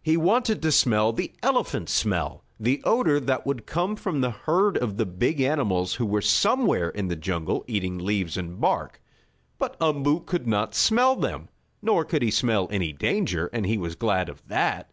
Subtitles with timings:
[0.00, 4.76] He wanted to smell the elephant smell the odor that would come from the herd
[4.78, 9.02] of the big animals who were somewhere in the jungle eating leaves and bark.
[9.58, 11.48] But Umboo could not smell them.
[11.82, 14.92] Nor could he smell any danger, and he was glad of that.